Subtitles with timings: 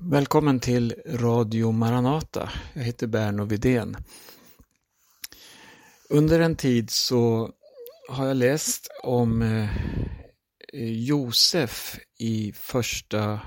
[0.00, 2.50] Välkommen till Radio Maranata.
[2.72, 3.96] Jag heter Berno Vidén.
[6.08, 7.50] Under en tid så
[8.08, 9.68] har jag läst om eh,
[10.82, 13.40] Josef i första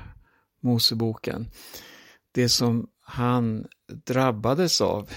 [0.61, 1.47] Moseboken.
[2.31, 3.65] Det som han
[4.05, 5.09] drabbades av.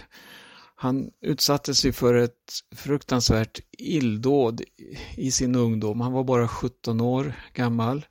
[0.74, 4.62] Han utsattes ju för ett fruktansvärt illdåd
[5.16, 6.00] i sin ungdom.
[6.00, 8.04] Han var bara 17 år gammal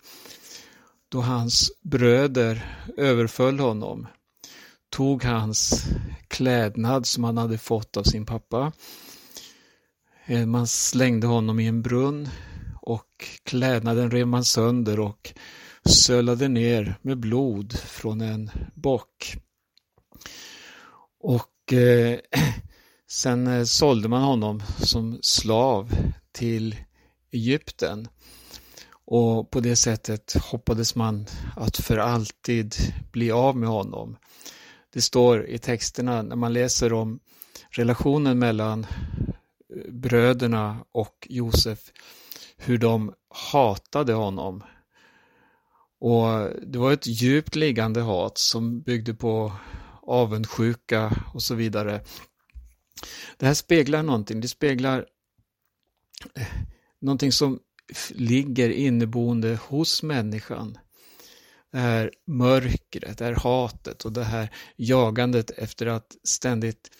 [1.13, 4.07] då hans bröder överföll honom,
[4.89, 5.85] tog hans
[6.27, 8.71] klädnad som han hade fått av sin pappa.
[10.25, 12.29] Eh, man slängde honom i en brunn
[12.81, 15.33] och klädnaden rev man sönder och
[15.85, 19.37] sölade ner med blod från en bock.
[21.19, 22.19] Och eh,
[23.09, 25.95] sen eh, sålde man honom som slav
[26.31, 26.75] till
[27.31, 28.07] Egypten.
[29.05, 31.25] Och på det sättet hoppades man
[31.55, 32.75] att för alltid
[33.11, 34.17] bli av med honom.
[34.93, 37.19] Det står i texterna när man läser om
[37.69, 41.79] relationen mellan eh, bröderna och Josef,
[42.57, 44.63] hur de hatade honom.
[45.99, 49.53] Och Det var ett djupt liggande hat som byggde på
[50.01, 52.01] avundsjuka och så vidare.
[53.37, 55.05] Det här speglar någonting, det speglar
[56.35, 56.47] eh,
[56.99, 57.59] någonting som
[58.09, 60.77] ligger inneboende hos människan.
[61.71, 66.91] Det här mörkret, det här hatet och det här jagandet efter att ständigt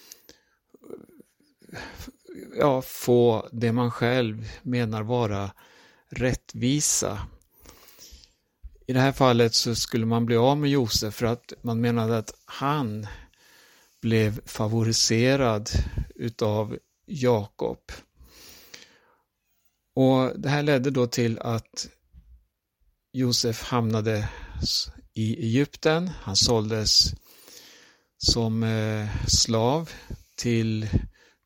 [2.58, 5.52] ja, få det man själv menar vara
[6.10, 7.20] rättvisa.
[8.88, 12.18] I det här fallet så skulle man bli av med Josef för att man menade
[12.18, 13.08] att han
[14.02, 15.70] blev favoriserad
[16.16, 17.92] utav Jakob.
[19.94, 21.88] Och Det här ledde då till att
[23.14, 24.30] Josef hamnade
[25.14, 26.08] i Egypten.
[26.08, 27.14] Han såldes
[28.18, 29.90] som eh, slav
[30.36, 30.90] till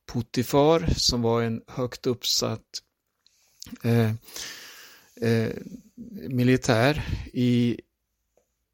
[0.05, 2.81] Potifar som var en högt uppsatt
[3.83, 4.11] eh,
[5.21, 5.51] eh,
[6.29, 7.81] militär i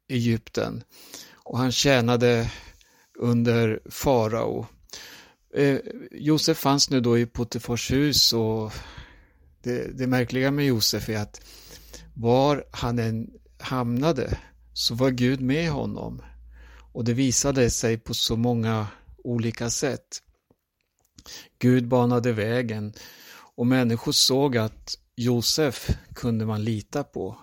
[0.08, 0.84] Egypten.
[1.32, 2.50] Och han tjänade
[3.18, 4.66] under farao.
[5.54, 5.78] Eh,
[6.10, 8.72] Josef fanns nu då i Potifars hus och
[9.64, 11.40] det, det märkliga med Josef är att
[12.14, 14.38] var han än hamnade
[14.72, 16.22] så var Gud med honom.
[16.92, 18.86] Och det visade sig på så många
[19.24, 20.22] olika sätt.
[21.58, 22.92] Gud banade vägen
[23.56, 27.38] och människor såg att Josef kunde man lita på.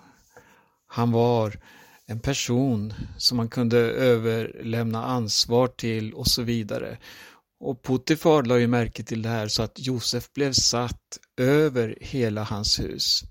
[0.86, 1.60] Han var
[2.06, 6.98] en person som man kunde överlämna ansvar till och så vidare.
[7.64, 12.44] Och Potifar la ju märke till det här så att Josef blev satt över hela
[12.44, 13.22] hans hus.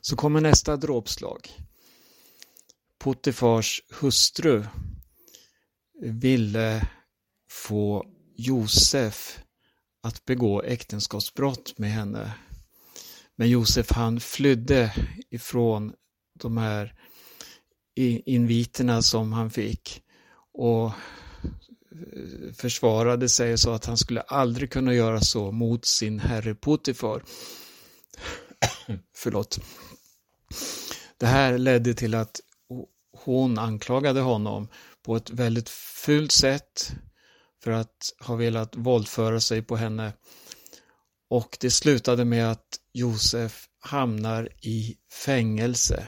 [0.00, 1.48] Så kommer nästa dråpslag.
[2.98, 4.64] Potifars hustru
[6.02, 6.88] ville
[7.50, 8.06] få
[8.36, 9.38] Josef
[10.02, 12.34] att begå äktenskapsbrott med henne.
[13.36, 14.94] Men Josef han flydde
[15.30, 15.92] ifrån
[16.38, 16.94] de här
[18.26, 20.02] inviterna som han fick
[20.52, 20.92] och
[22.54, 27.22] försvarade sig och sa att han skulle aldrig kunna göra så mot sin herre Potifar.
[29.16, 29.60] Förlåt.
[31.18, 32.40] Det här ledde till att
[33.12, 34.68] hon anklagade honom
[35.02, 36.92] på ett väldigt fult sätt
[37.62, 40.12] för att ha velat våldföra sig på henne.
[41.28, 46.06] Och det slutade med att Josef hamnar i fängelse.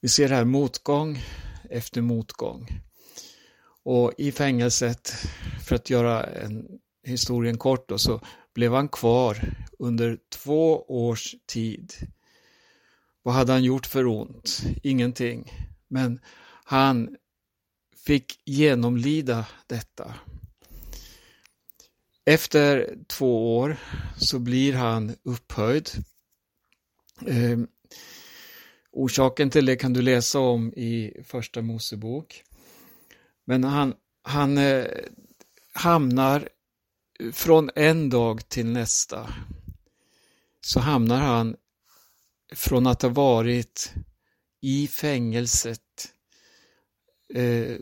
[0.00, 1.24] Vi ser här motgång
[1.70, 2.85] efter motgång.
[3.86, 5.12] Och i fängelset,
[5.66, 8.20] för att göra en, historien kort då, så
[8.54, 11.92] blev han kvar under två års tid.
[13.22, 14.62] Vad hade han gjort för ont?
[14.82, 15.52] Ingenting.
[15.88, 16.20] Men
[16.64, 17.16] han
[18.06, 20.14] fick genomlida detta.
[22.24, 23.76] Efter två år
[24.16, 25.90] så blir han upphöjd.
[27.26, 27.58] Eh,
[28.92, 32.42] orsaken till det kan du läsa om i Första Mosebok.
[33.46, 34.86] Men han, han eh,
[35.72, 36.48] hamnar
[37.32, 39.34] från en dag till nästa
[40.60, 41.56] så hamnar han
[42.54, 43.92] från att ha varit
[44.60, 45.80] i fängelset
[47.34, 47.76] eh,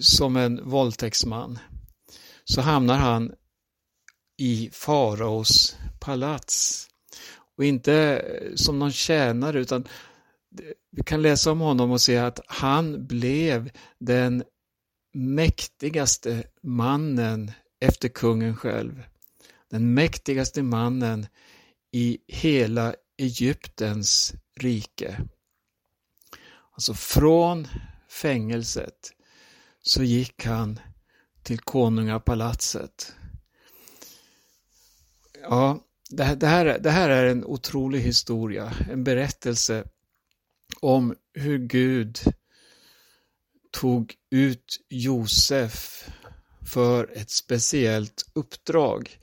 [0.00, 1.58] som en våldtäktsman
[2.44, 3.32] så hamnar han
[4.36, 6.88] i faraos palats.
[7.56, 9.88] Och inte eh, som någon tjänare utan
[10.90, 14.44] vi kan läsa om honom och se att han blev den
[15.18, 19.02] mäktigaste mannen efter kungen själv.
[19.70, 21.26] Den mäktigaste mannen
[21.92, 25.20] i hela Egyptens rike.
[26.72, 27.68] Alltså från
[28.08, 29.12] fängelset
[29.82, 30.80] så gick han
[31.42, 33.14] till konungapalatset.
[35.42, 35.80] Ja,
[36.10, 39.84] det här, det, här, det här är en otrolig historia, en berättelse
[40.80, 42.18] om hur Gud
[43.70, 46.08] tog ut Josef
[46.66, 49.18] för ett speciellt uppdrag.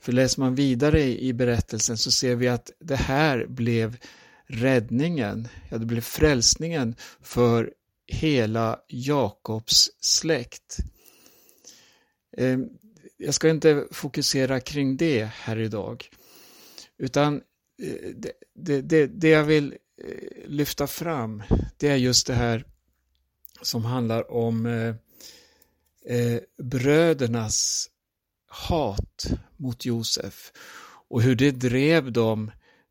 [0.00, 3.96] För läser man vidare i berättelsen så ser vi att det här blev
[4.46, 7.72] räddningen, ja det blev frälsningen för
[8.06, 10.76] hela Jakobs släkt.
[12.36, 12.68] Ehm,
[13.16, 16.08] jag ska inte fokusera kring det här idag,
[16.98, 17.34] utan
[17.82, 18.10] eh,
[18.54, 19.74] det, det, det jag vill
[20.04, 21.42] eh, lyfta fram,
[21.76, 22.64] det är just det här
[23.62, 24.94] som handlar om eh,
[26.16, 27.88] eh, brödernas
[28.48, 30.52] hat mot Josef
[31.08, 32.50] och hur det drev dem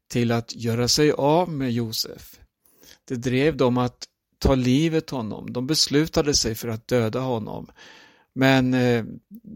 [0.09, 2.39] till att göra sig av med Josef.
[3.05, 4.07] Det drev dem att
[4.39, 5.53] ta livet honom.
[5.53, 7.71] De beslutade sig för att döda honom.
[8.33, 9.05] Men eh,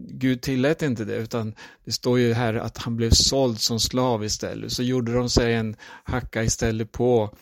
[0.08, 1.54] Gud tillät inte det utan
[1.84, 4.72] det står ju här att han blev såld som slav istället.
[4.72, 7.36] Så gjorde de sig en hacka istället på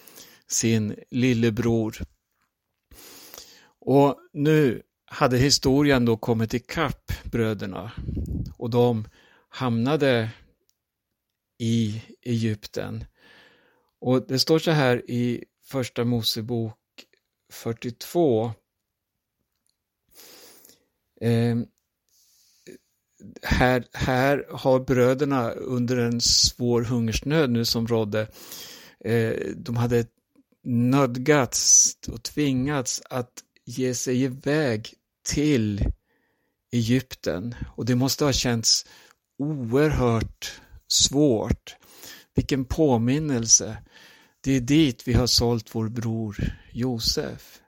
[0.49, 1.97] sin lillebror.
[3.93, 7.93] Och nu hade historien då kommit ikapp bröderna
[8.57, 9.09] och de
[9.49, 10.31] hamnade
[11.59, 13.05] i Egypten.
[14.01, 16.79] Och det står så här i första Mosebok
[17.53, 18.53] 42.
[21.21, 21.57] Eh,
[23.43, 28.29] här, här har bröderna under en svår hungersnöd nu som rådde,
[29.05, 30.07] eh, de hade
[30.63, 33.45] nödgats och tvingats att
[33.79, 35.85] ge sig iväg till
[36.73, 38.87] Egypten och det måste ha känts
[39.39, 41.77] oerhört svårt.
[42.35, 43.83] Vilken påminnelse.
[44.41, 46.37] Det är dit vi har sålt vår bror
[46.73, 47.61] Josef.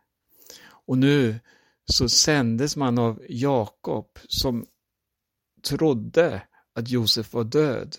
[0.86, 1.40] Och nu
[1.84, 4.66] så sändes man av Jakob som
[5.62, 6.42] trodde
[6.74, 7.96] att Josef var död.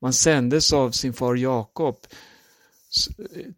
[0.00, 2.06] Man sändes av sin far Jakob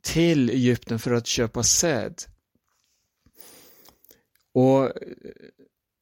[0.00, 2.22] till Egypten för att köpa säd.
[4.56, 4.92] Och eh,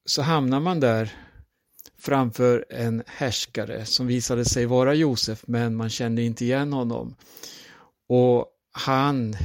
[0.05, 1.13] så hamnar man där
[1.99, 7.17] framför en härskare som visade sig vara Josef men man kände inte igen honom.
[8.09, 9.37] Och han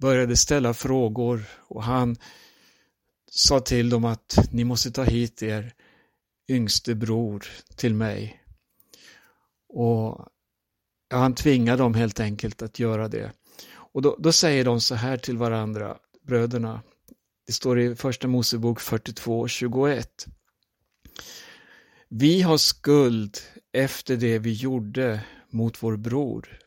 [0.00, 2.16] började ställa frågor och han
[3.30, 5.74] sa till dem att ni måste ta hit er
[6.48, 8.42] yngste bror till mig.
[9.68, 10.26] Och
[11.10, 13.32] han tvingade dem helt enkelt att göra det.
[13.72, 16.82] Och då, då säger de så här till varandra, bröderna.
[17.50, 20.26] Det står i första Mosebok 42 21.
[22.08, 23.38] Vi har skuld
[23.72, 26.58] efter det vi gjorde mot vår bror.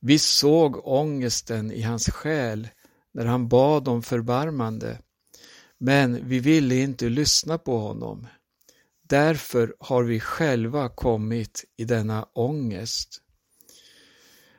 [0.00, 2.68] Vi såg ångesten i hans själ
[3.14, 4.98] när han bad om förbarmande,
[5.78, 8.26] men vi ville inte lyssna på honom.
[9.08, 13.22] Därför har vi själva kommit i denna ångest.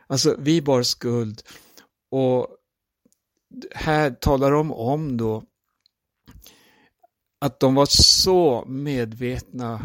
[0.08, 1.42] Alltså, vi bar skuld
[2.12, 2.48] och
[3.76, 5.44] här talar de om då
[7.40, 9.82] att de var så medvetna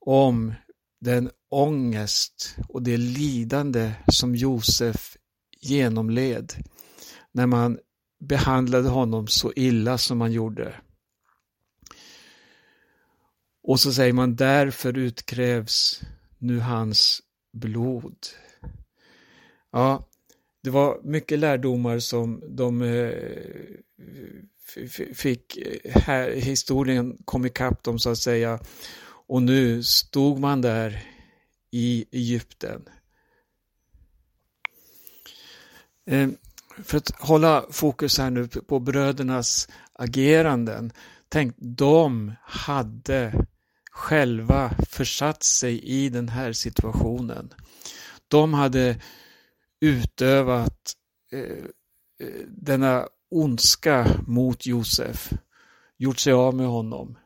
[0.00, 0.54] om
[1.00, 5.16] den ångest och det lidande som Josef
[5.60, 6.52] genomled
[7.32, 7.78] när man
[8.20, 10.74] behandlade honom så illa som man gjorde.
[13.62, 16.02] Och så säger man därför utkrävs
[16.38, 18.16] nu hans blod.
[19.72, 20.08] Ja,
[20.62, 23.12] det var mycket lärdomar som de eh,
[25.14, 28.60] fick, eh, här, historien kom ikapp dem så att säga.
[29.26, 31.02] Och nu stod man där
[31.70, 32.88] i Egypten.
[36.06, 36.28] Eh,
[36.84, 40.92] för att hålla fokus här nu på brödernas ageranden.
[41.28, 43.46] Tänk, de hade
[43.90, 47.54] själva försatt sig i den här situationen.
[48.28, 48.96] De hade
[49.80, 50.92] utövat
[51.32, 51.40] eh,
[52.20, 55.32] eh, denna ondska mot Josef,
[55.96, 57.18] gjort sig av med honom.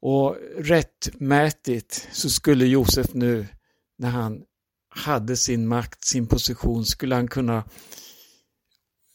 [0.00, 3.46] Och rättmätigt så skulle Josef nu,
[3.98, 4.42] när han
[4.88, 7.64] hade sin makt, sin position, skulle han kunna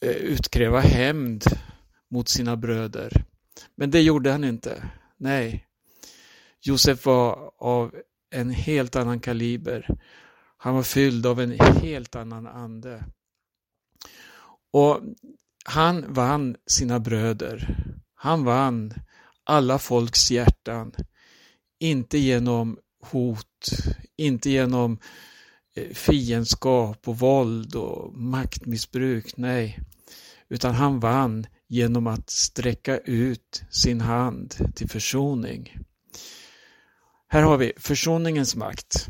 [0.04, 1.44] eh, utkräva hämnd
[2.10, 3.24] mot sina bröder.
[3.74, 4.82] Men det gjorde han inte.
[5.16, 5.66] Nej.
[6.60, 7.94] Josef var av
[8.30, 9.98] en helt annan kaliber.
[10.60, 13.04] Han var fylld av en helt annan ande.
[14.72, 15.00] Och
[15.64, 17.84] han vann sina bröder.
[18.14, 18.94] Han vann
[19.44, 20.92] alla folks hjärtan.
[21.80, 23.68] Inte genom hot,
[24.16, 24.98] inte genom
[25.74, 29.78] eh, fiendskap och våld och maktmissbruk, nej.
[30.48, 35.78] utan han vann genom att sträcka ut sin hand till försoning.
[37.28, 39.08] Här har vi försoningens makt.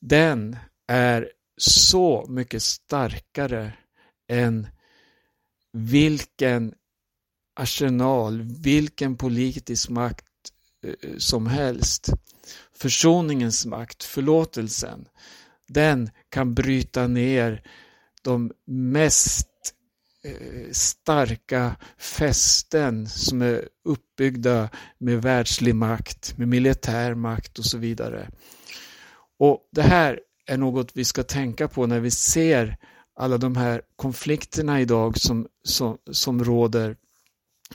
[0.00, 3.72] Den är så mycket starkare
[4.28, 4.66] än
[5.72, 6.74] vilken
[7.54, 10.24] arsenal, vilken politisk makt
[10.84, 12.08] eh, som helst.
[12.72, 15.08] Försoningens makt, förlåtelsen,
[15.68, 17.62] den kan bryta ner
[18.22, 19.48] de mest
[20.24, 28.30] eh, starka fästen som är uppbyggda med världslig makt, med militär makt och så vidare.
[29.38, 32.76] Och Det här är något vi ska tänka på när vi ser
[33.14, 36.96] alla de här konflikterna idag som, som, som råder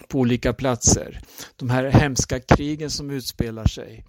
[0.07, 1.21] på olika platser.
[1.55, 4.05] De här hemska krigen som utspelar sig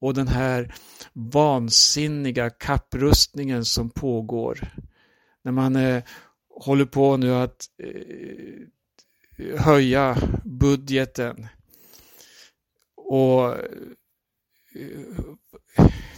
[0.00, 0.74] och den här
[1.12, 4.72] vansinniga kapprustningen som pågår.
[5.42, 6.02] När man eh,
[6.60, 11.46] håller på nu att eh, höja budgeten
[12.96, 13.54] och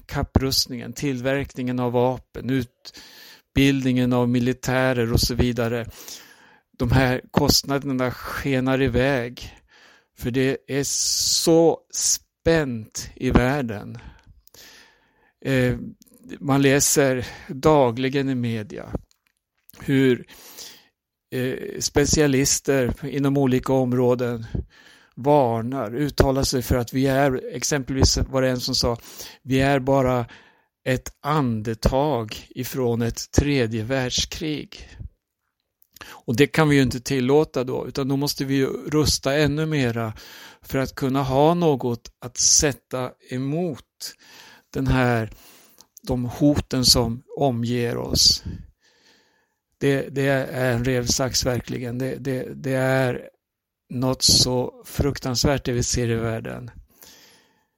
[0.06, 5.86] kapprustningen, tillverkningen av vapen, utbildningen av militärer och så vidare.
[6.78, 9.52] De här kostnaderna skenar iväg.
[10.18, 13.98] För det är så spänt i världen.
[15.44, 15.76] Eh,
[16.40, 18.92] man läser dagligen i media
[19.80, 20.26] hur
[21.30, 24.46] eh, specialister inom olika områden
[25.14, 28.98] varnar, uttalar sig för att vi är, exempelvis var det en som sa,
[29.42, 30.26] vi är bara
[30.84, 34.88] ett andetag ifrån ett tredje världskrig.
[36.06, 40.12] Och det kan vi ju inte tillåta då, utan då måste vi rusta ännu mera
[40.62, 44.14] för att kunna ha något att sätta emot
[44.72, 45.30] den här,
[46.02, 48.44] de hoten som omger oss.
[49.78, 51.98] Det, det är en revsax verkligen.
[51.98, 53.28] Det, det, det är
[53.90, 56.70] något så fruktansvärt det vi ser i världen.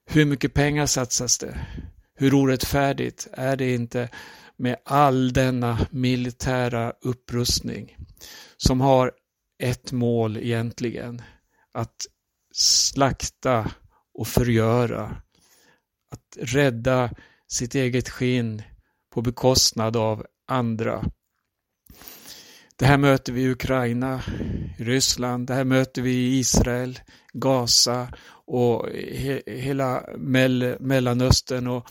[0.07, 1.67] Hur mycket pengar satsas det?
[2.15, 4.09] Hur orättfärdigt är det inte
[4.57, 7.97] med all denna militära upprustning
[8.57, 9.13] som har
[9.59, 11.23] ett mål egentligen.
[11.73, 12.07] Att
[12.53, 13.71] slakta
[14.15, 15.23] och förgöra.
[16.11, 17.11] Att rädda
[17.49, 18.63] sitt eget skinn
[19.15, 21.05] på bekostnad av andra.
[22.79, 24.23] Det här möter vi i Ukraina,
[24.79, 27.01] Ryssland, det här möter vi i Israel,
[27.33, 28.09] Gaza
[28.47, 31.87] och he hela Mell Mellanöstern och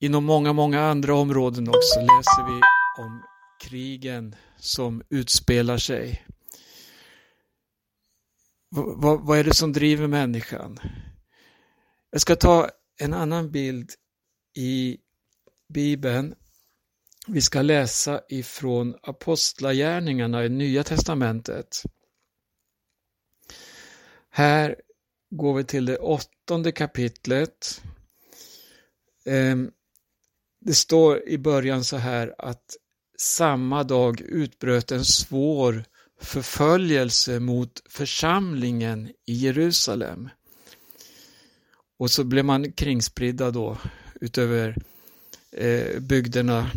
[0.00, 2.60] inom många, många andra områden också läser vi
[3.02, 3.22] om
[3.62, 6.26] krigen som utspelar sig.
[8.76, 10.78] V vad är det som driver människan?
[12.10, 12.68] Jag ska ta
[13.00, 13.90] en annan bild
[14.56, 14.98] i
[15.74, 16.34] Bibeln
[17.26, 21.82] vi ska läsa ifrån Apostlagärningarna i Nya Testamentet.
[24.30, 24.76] Här
[25.30, 27.82] går vi till det åttonde kapitlet.
[29.24, 29.70] Ehm,
[30.60, 32.76] det står i början så här att
[33.18, 35.84] samma dag utbröt en svår
[36.20, 40.28] förföljelse mot församlingen i Jerusalem.
[41.98, 43.78] Och så blev man kringspridda då
[44.20, 44.76] utöver
[45.52, 46.70] eh, bygderna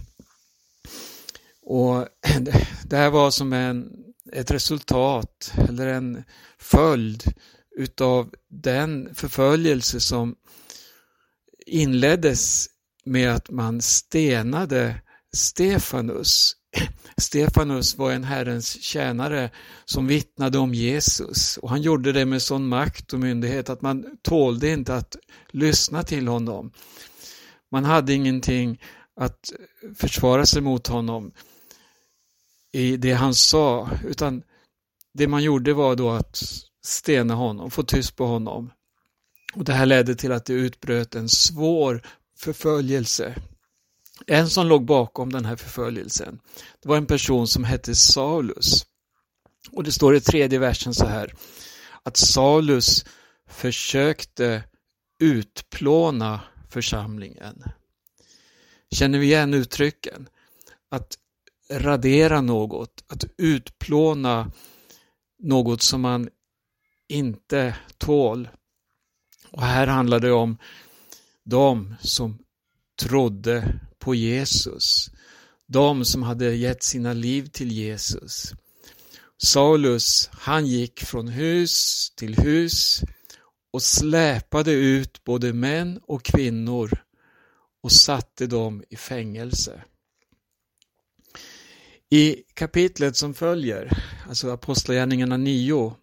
[1.65, 2.08] och
[2.86, 3.91] Det här var som en,
[4.32, 6.24] ett resultat eller en
[6.60, 7.34] följd
[7.77, 10.36] utav den förföljelse som
[11.65, 12.67] inleddes
[13.05, 15.01] med att man stenade
[15.36, 16.55] Stefanus.
[17.17, 19.50] Stefanus var en Herrens tjänare
[19.86, 24.05] som vittnade om Jesus och han gjorde det med sån makt och myndighet att man
[24.22, 25.15] tålde inte att
[25.51, 26.72] lyssna till honom.
[27.72, 28.82] Man hade ingenting
[29.15, 29.53] att
[29.96, 31.32] försvara sig mot honom
[32.74, 34.44] i det han sa, utan
[35.13, 36.44] det man gjorde var då att
[36.86, 38.72] stena honom, få tyst på honom.
[39.53, 42.01] Och Det här ledde till att det utbröt en svår
[42.38, 43.36] förföljelse.
[44.27, 46.39] En som låg bakom den här förföljelsen,
[46.82, 48.86] det var en person som hette Saulus.
[49.72, 51.34] Och det står i tredje versen så här,
[52.03, 53.06] att Saulus
[53.50, 54.63] försökte
[55.20, 56.39] utplåna
[56.70, 57.63] församlingen.
[58.92, 60.30] Känner vi igen uttrycken?
[60.92, 61.18] Att
[61.72, 64.51] radera något, att utplåna
[65.39, 66.29] något som man
[67.08, 68.50] inte tål.
[69.51, 70.58] Och här handlar det om
[71.46, 72.38] de som
[73.01, 75.10] trodde på Jesus.
[75.67, 78.53] De som hade gett sina liv till Jesus.
[79.43, 83.01] Saulus, han gick från hus till hus
[83.74, 87.03] och släpade ut både män och kvinnor
[87.84, 89.84] och satte dem i fängelse.
[92.13, 95.96] I kapitlet som följer, alltså Apostlagärningarna 9,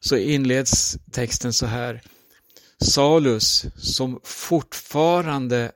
[0.00, 2.02] så inleds texten så här.
[2.84, 5.72] Salus, som fortfarande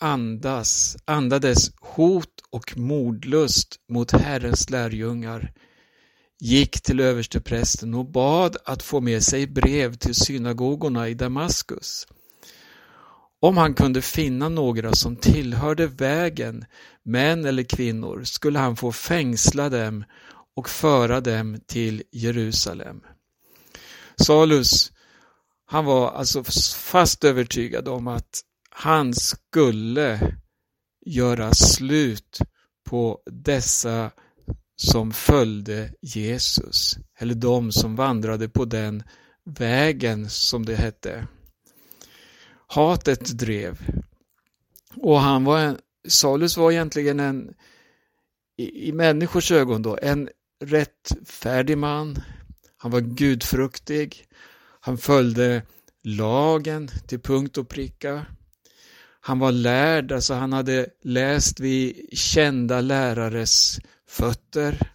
[0.00, 5.52] andas, andades hot och mordlust mot Herrens lärjungar,
[6.40, 12.06] gick till översteprästen och bad att få med sig brev till synagogorna i Damaskus.
[13.40, 16.64] Om han kunde finna några som tillhörde vägen,
[17.02, 20.04] män eller kvinnor, skulle han få fängsla dem
[20.56, 23.00] och föra dem till Jerusalem.
[24.16, 24.92] Salus,
[25.66, 26.44] han var alltså
[26.76, 28.40] fast övertygad om att
[28.70, 30.36] han skulle
[31.06, 32.38] göra slut
[32.88, 34.10] på dessa
[34.76, 39.02] som följde Jesus, eller de som vandrade på den
[39.44, 41.26] vägen som det hette.
[42.66, 43.78] Hatet drev.
[44.96, 47.54] Och han var en, Salus var egentligen en,
[48.56, 50.28] i, i människors ögon då, en
[50.64, 52.22] rättfärdig man.
[52.76, 54.26] Han var gudfruktig.
[54.80, 55.62] Han följde
[56.02, 58.26] lagen till punkt och pricka.
[59.20, 64.92] Han var lärd, alltså han hade läst vid kända lärares fötter.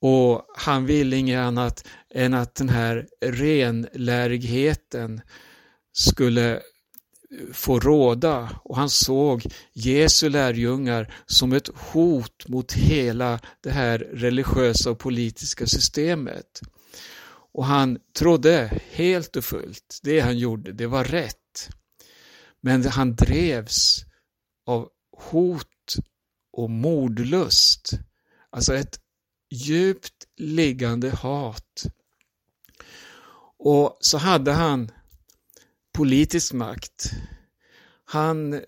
[0.00, 5.20] Och han ville inget annat än att den här renlärigheten
[5.92, 6.60] skulle eh,
[7.52, 14.90] få råda och han såg Jesu lärjungar som ett hot mot hela det här religiösa
[14.90, 16.60] och politiska systemet.
[17.52, 21.68] Och han trodde helt och fullt, det han gjorde, det var rätt.
[22.60, 24.04] Men han drevs
[24.66, 25.66] av hot
[26.52, 27.90] och mordlust.
[28.50, 29.00] Alltså ett
[29.50, 31.84] djupt liggande hat.
[33.58, 34.90] Och så hade han
[35.92, 37.10] politisk makt.
[38.04, 38.60] Han eh,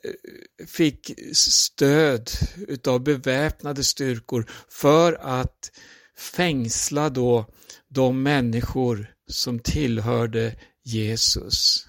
[0.67, 2.31] fick stöd
[2.69, 5.71] utav beväpnade styrkor för att
[6.17, 7.47] fängsla då
[7.89, 11.87] de människor som tillhörde Jesus.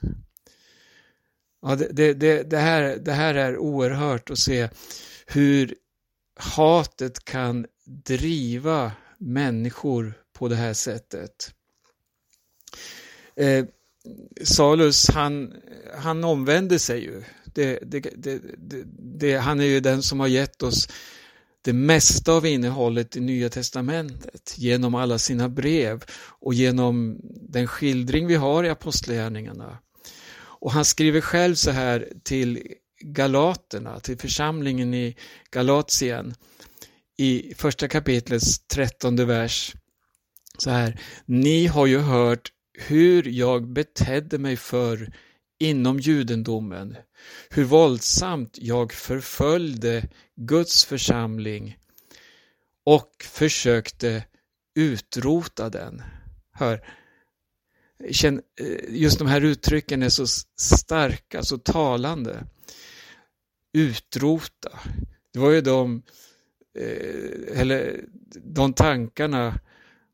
[1.62, 4.70] Ja, det, det, det, här, det här är oerhört att se
[5.26, 5.76] hur
[6.36, 11.54] hatet kan driva människor på det här sättet.
[13.36, 13.66] Eh,
[14.44, 15.54] Salus, han,
[15.98, 17.24] han omvände sig ju.
[17.46, 18.16] Det, det,
[19.20, 20.88] det, han är ju den som har gett oss
[21.62, 26.04] det mesta av innehållet i Nya Testamentet genom alla sina brev
[26.40, 29.78] och genom den skildring vi har i Apostlagärningarna.
[30.36, 32.62] Och han skriver själv så här till
[33.00, 35.16] Galaterna, till församlingen i
[35.52, 36.34] Galatien
[37.18, 39.76] i första kapitlets trettonde vers.
[40.58, 45.14] Så här, ni har ju hört hur jag betedde mig för
[45.60, 46.98] inom judendomen,
[47.50, 51.78] hur våldsamt jag förföljde Guds församling
[52.84, 54.24] och försökte
[54.76, 56.02] utrota den.
[56.52, 56.86] Hör,
[58.00, 58.40] eh,
[58.90, 60.28] just de här uttrycken är så
[60.60, 62.44] starka, så talande.
[63.74, 64.80] Utrota.
[65.34, 66.02] Det var ju de,
[66.80, 68.06] eh, eller
[68.44, 69.60] de tankarna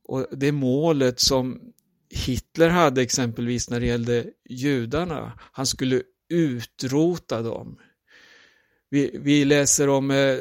[0.04, 1.74] och det målet som
[2.10, 5.40] Hitler hade exempelvis när det gällde judarna.
[5.52, 7.80] Han skulle utrota dem.
[8.90, 10.38] Vi, vi läser om eh,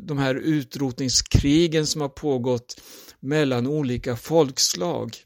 [0.00, 2.80] de här utrotningskrigen som har pågått
[3.20, 5.16] mellan olika folkslag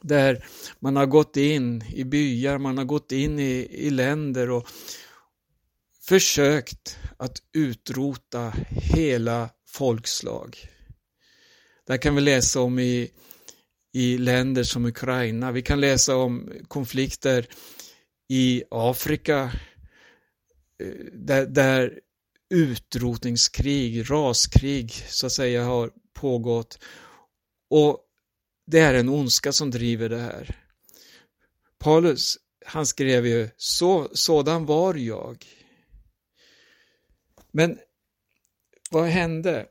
[0.00, 0.44] där
[0.78, 4.68] man har gått in i byar, man har gått in i, i länder och
[6.08, 10.56] försökt att utrota hela folkslag.
[11.86, 13.10] Där kan vi läsa om i,
[13.94, 17.46] i länder som Ukraina, vi kan läsa om konflikter
[18.28, 19.52] i Afrika
[20.82, 22.00] eh, där, där
[22.50, 26.78] utrotningskrig, raskrig så att säga har pågått.
[27.70, 28.00] Och
[28.66, 30.58] det är en ondska som driver det här.
[31.78, 35.46] Paulus, han skrev ju, så, sådan var jag.
[37.50, 37.78] Men
[38.90, 39.66] vad hände?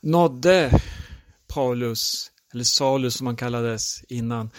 [0.00, 0.80] Nådde
[1.54, 4.50] Paulus, eller Salus som han kallades innan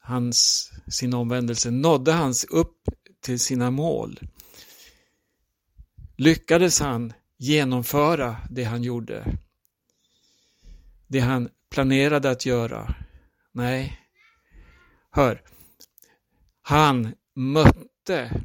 [0.00, 2.76] hans, sin omvändelse, nådde hans upp
[3.20, 4.20] till sina mål?
[6.16, 9.38] Lyckades han genomföra det han gjorde?
[11.08, 12.94] det han planerade att göra.
[13.52, 14.00] Nej,
[15.10, 15.42] hör.
[16.62, 18.44] Han mötte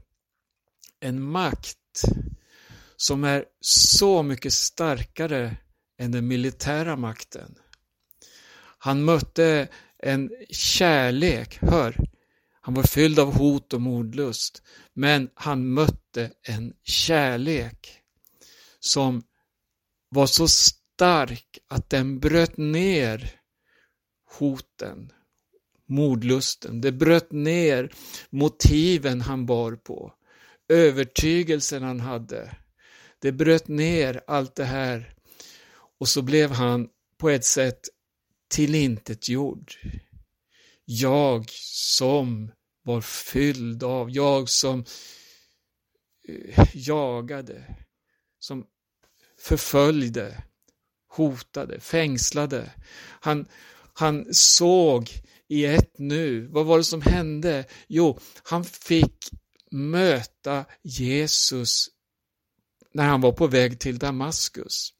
[0.99, 2.01] en makt
[2.95, 5.57] som är så mycket starkare
[5.97, 7.55] än den militära makten.
[8.83, 9.67] Han mötte
[9.97, 11.95] en kärlek, hör,
[12.61, 17.99] han var fylld av hot och mordlust, men han mötte en kärlek
[18.79, 19.23] som
[20.09, 23.31] var så stark att den bröt ner
[24.39, 25.11] hoten,
[25.89, 26.81] mordlusten.
[26.81, 27.91] Det bröt ner
[28.29, 30.13] motiven han bar på,
[30.69, 32.55] övertygelsen han hade.
[33.19, 35.15] Det bröt ner allt det här
[35.99, 37.89] och så blev han på ett sätt
[38.53, 39.73] tillintetgjord.
[40.85, 42.51] Jag som
[42.83, 44.85] var fylld av, jag som
[46.27, 47.75] eh, jagade,
[48.39, 48.65] som
[49.39, 50.43] förföljde,
[51.07, 52.71] hotade, fängslade.
[53.21, 53.45] Han,
[53.93, 55.09] han såg
[55.47, 57.65] i ett nu, vad var det som hände?
[57.87, 59.29] Jo, han fick
[59.71, 61.87] möta Jesus
[62.93, 64.93] när han var på väg till Damaskus.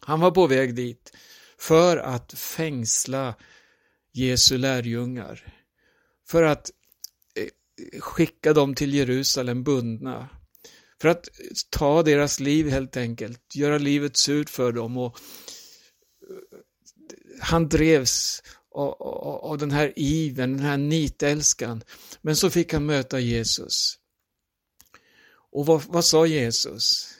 [0.00, 1.12] Han var på väg dit
[1.60, 3.34] för att fängsla
[4.12, 5.54] Jesu lärjungar.
[6.28, 6.70] För att
[7.34, 10.28] eh, skicka dem till Jerusalem bundna.
[11.00, 11.28] För att
[11.70, 14.96] ta deras liv helt enkelt, göra livet surt för dem.
[14.96, 15.18] Och
[16.30, 16.58] eh,
[17.40, 18.42] han drevs
[18.74, 21.82] av, av, av den här iven, den här nitälskan.
[22.22, 23.98] Men så fick han möta Jesus.
[25.52, 27.14] Och vad, vad sa Jesus?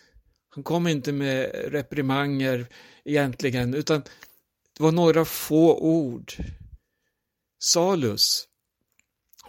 [0.48, 2.66] Han kom inte med reprimanger
[3.04, 4.02] egentligen, utan
[4.80, 6.32] det var några få ord.
[7.58, 8.48] Salus,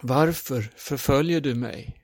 [0.02, 2.02] varför förföljer du mig?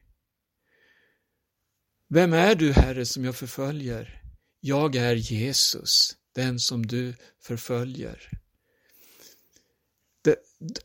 [2.09, 4.23] Vem är du, Herre, som jag förföljer?
[4.61, 8.31] Jag är Jesus, den som du förföljer.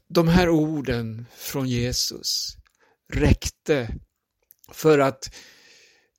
[0.07, 2.57] De här orden från Jesus
[3.13, 3.95] räckte
[4.71, 5.35] för att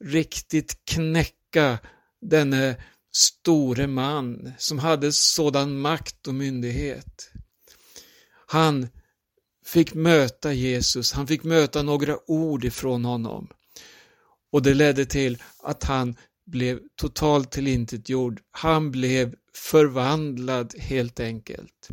[0.00, 1.78] riktigt knäcka
[2.20, 2.84] denne
[3.16, 7.30] store man som hade sådan makt och myndighet.
[8.46, 8.88] Han
[9.66, 13.48] fick möta Jesus, han fick möta några ord ifrån honom.
[14.52, 18.40] Och det ledde till att han blev totalt tillintetgjord.
[18.50, 21.88] Han blev förvandlad helt enkelt.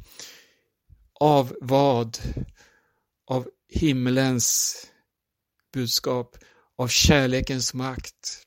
[1.20, 2.18] Av vad?
[3.28, 4.76] Av himmelens
[5.74, 6.38] budskap,
[6.78, 8.44] av kärlekens makt.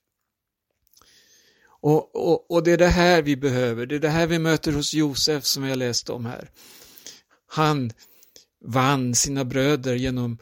[1.85, 4.73] Och, och, och det är det här vi behöver, det är det här vi möter
[4.73, 6.51] hos Josef som jag läste om här.
[7.47, 7.93] Han
[8.65, 10.39] vann sina bröder genom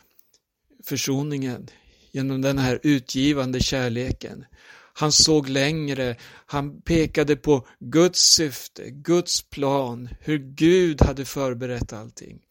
[0.84, 1.70] försoningen,
[2.12, 4.44] genom den här utgivande kärleken.
[4.92, 12.42] Han såg längre, han pekade på Guds syfte, Guds plan, hur Gud hade förberett allting.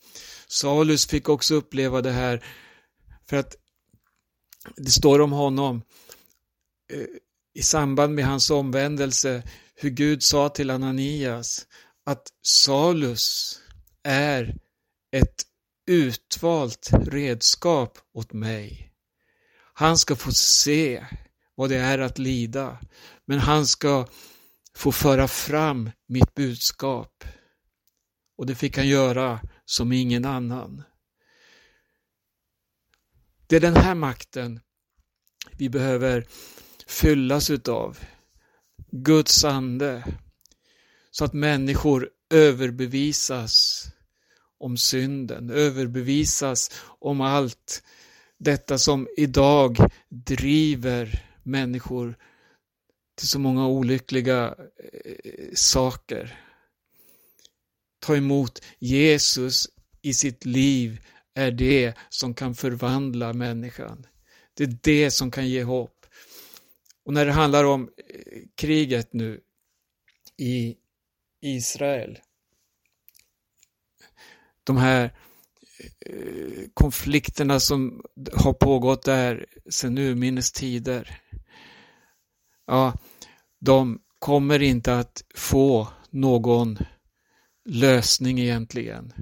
[0.47, 2.43] Salus fick också uppleva det här
[3.25, 3.56] för att
[4.75, 5.82] det står om honom
[6.93, 7.06] eh,
[7.53, 9.43] i samband med hans omvändelse
[9.75, 11.67] hur Gud sa till Ananias
[12.05, 13.59] att Salus
[14.03, 14.55] är
[15.11, 15.43] ett
[15.87, 18.93] utvalt redskap åt mig.
[19.73, 21.05] Han ska få se
[21.55, 22.79] vad det är att lida,
[23.25, 24.07] men han ska
[24.75, 27.23] få föra fram mitt budskap.
[28.37, 30.83] Och det fick han göra som ingen annan.
[33.47, 34.59] Det är den här makten
[35.57, 36.27] vi behöver
[36.91, 37.99] fyllas utav.
[38.91, 40.04] Guds ande.
[41.12, 43.86] Så att människor överbevisas
[44.60, 47.84] om synden, överbevisas om allt
[48.38, 49.77] detta som idag
[50.10, 52.15] driver människor
[53.15, 54.56] till så många olyckliga
[55.06, 56.39] eh, saker.
[57.99, 59.69] Ta emot Jesus
[60.01, 61.01] i sitt liv
[61.34, 64.06] är det som kan förvandla människan.
[64.54, 66.00] Det är det som kan ge hopp.
[67.05, 69.41] Och när det handlar om eh, kriget nu
[70.37, 70.75] i
[71.41, 72.19] Israel,
[74.63, 75.17] de här
[76.05, 81.21] eh, konflikterna som har pågått där sedan urminnes tider,
[82.67, 82.93] ja,
[83.59, 86.77] de kommer inte att få någon
[87.65, 89.13] lösning egentligen.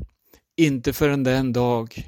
[0.56, 2.08] Inte förrän den dag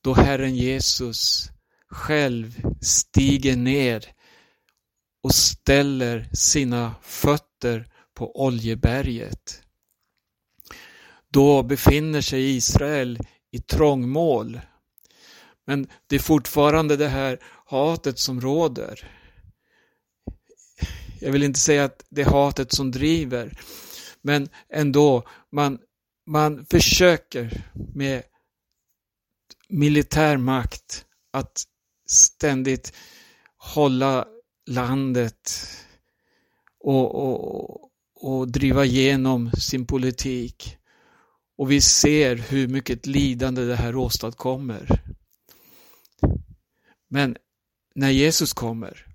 [0.00, 1.50] då Herren Jesus
[1.90, 4.17] själv stiger ner
[5.22, 9.62] och ställer sina fötter på Oljeberget.
[11.30, 13.18] Då befinner sig Israel
[13.50, 14.60] i trångmål.
[15.66, 19.10] Men det är fortfarande det här hatet som råder.
[21.20, 23.60] Jag vill inte säga att det är hatet som driver,
[24.22, 25.78] men ändå, man,
[26.26, 27.62] man försöker
[27.94, 28.22] med
[29.68, 31.64] militär makt att
[32.06, 32.92] ständigt
[33.56, 34.26] hålla
[34.68, 35.68] landet
[36.80, 40.76] och, och, och driva igenom sin politik.
[41.56, 45.02] Och vi ser hur mycket lidande det här åstadkommer.
[47.08, 47.36] Men
[47.94, 49.06] när Jesus kommer,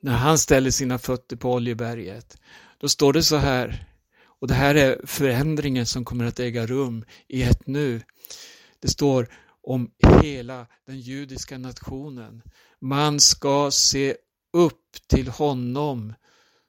[0.00, 2.38] när han ställer sina fötter på Oljeberget,
[2.78, 3.86] då står det så här,
[4.24, 8.02] och det här är förändringen som kommer att äga rum i ett nu.
[8.80, 9.28] Det står
[9.62, 9.90] om
[10.22, 12.42] hela den judiska nationen.
[12.80, 14.16] Man ska se
[14.56, 16.14] upp till honom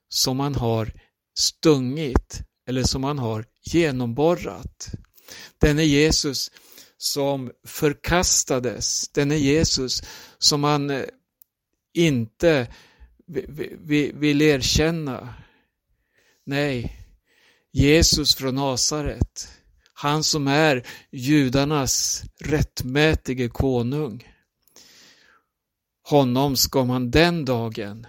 [0.09, 0.93] som man har
[1.37, 4.89] stungit eller som man har genomborrat.
[5.57, 6.51] Denne Jesus
[6.97, 10.01] som förkastades, denne Jesus
[10.37, 11.03] som man eh,
[11.93, 12.73] inte
[14.13, 15.33] vill erkänna.
[16.45, 16.97] Nej,
[17.71, 19.47] Jesus från Nasaret,
[19.93, 24.36] han som är judarnas rättmätige konung.
[26.09, 28.07] Honom ska man den dagen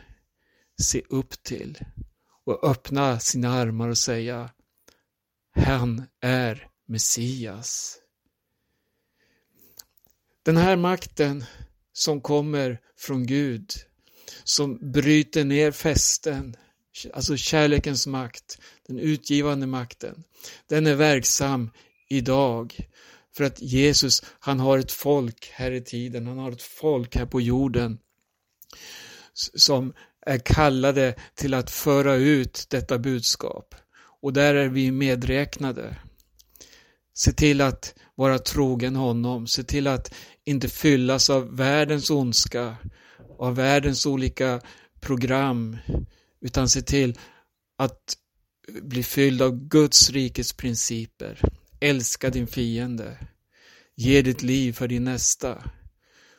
[0.83, 1.79] se upp till
[2.45, 4.51] och öppna sina armar och säga
[5.57, 7.99] Han är Messias.
[10.43, 11.45] Den här makten
[11.93, 13.73] som kommer från Gud,
[14.45, 16.57] som bryter ner fästen,
[17.15, 20.25] alltså kärlekens makt, den utgivande makten,
[20.67, 21.71] den är verksam
[22.09, 22.89] idag.
[23.38, 27.27] För att Jesus, han har ett folk här i tiden, han har ett folk här
[27.27, 27.98] på jorden
[29.55, 29.92] som
[30.27, 33.74] är kallade till att föra ut detta budskap.
[34.22, 35.96] Och där är vi medräknade.
[37.14, 42.77] Se till att vara trogen honom, se till att inte fyllas av världens ondska,
[43.38, 44.61] av världens olika
[45.01, 45.77] program,
[46.40, 47.18] utan se till
[47.77, 48.16] att
[48.83, 51.40] bli fylld av Guds rikes principer.
[51.81, 53.19] Älska din fiende.
[53.95, 55.71] Ge ditt liv för din nästa.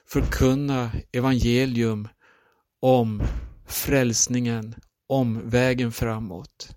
[0.08, 2.08] Förkunna evangelium
[2.80, 3.24] om
[3.68, 4.76] frälsningen,
[5.08, 6.70] om vägen framåt.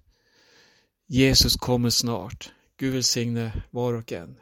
[1.08, 2.52] Jesus kommer snart.
[2.76, 4.36] Gud välsigne var och en.